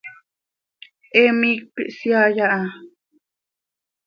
He 1.11 1.21
miicp 1.39 1.73
ihsyai 1.87 2.37
aha. 2.45 2.71